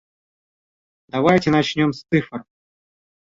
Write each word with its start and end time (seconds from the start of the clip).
Давайте 1.09 1.51
начнем 1.51 1.93
с 1.93 2.05
цифр. 2.11 2.43